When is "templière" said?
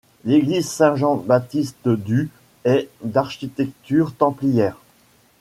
4.15-4.77